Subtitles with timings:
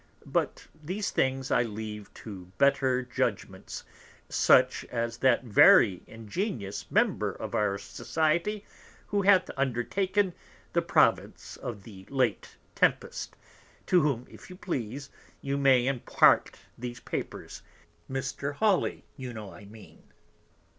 [0.25, 3.83] But these things I leave to better Judgments,
[4.29, 8.65] such as that very ingenious Member of our Society,
[9.05, 10.33] who hath undertaken
[10.73, 13.35] the Province of the late Tempest;
[13.85, 17.61] to whom, if you please, you may impart these Papers;
[18.09, 18.55] Mr.
[18.55, 20.01] Halley you know I mean.